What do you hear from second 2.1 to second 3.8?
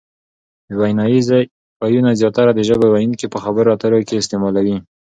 زیاتره د ژبو ویونکي په خبرو